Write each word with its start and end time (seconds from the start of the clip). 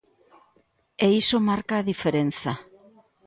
E 1.05 1.07
iso 1.21 1.37
marca 1.49 1.73
a 1.77 1.85
diferenza. 1.91 2.51